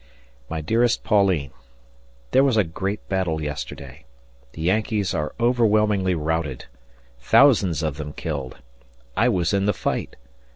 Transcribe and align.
My 0.49 0.61
dearest 0.61 1.03
Pauline: 1.03 1.51
There 2.31 2.43
was 2.43 2.57
a 2.57 2.63
great 2.63 3.07
battle 3.07 3.39
yesterday. 3.39 4.05
The 4.53 4.63
Yankees 4.63 5.13
are 5.13 5.35
overwhelmingly 5.39 6.15
routed. 6.15 6.65
Thousands 7.19 7.83
of 7.83 7.97
them 7.97 8.11
killed. 8.13 8.57
I 9.15 9.29
was 9.29 9.53
in 9.53 9.67
the 9.67 9.73
fight. 9.75 10.15